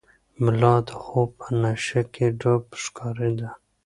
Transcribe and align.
ملا 0.43 0.75
د 0.87 0.89
خوب 1.01 1.29
په 1.39 1.47
نشه 1.61 2.01
کې 2.13 2.25
ډوب 2.39 2.63
ښکارېده. 2.83 3.49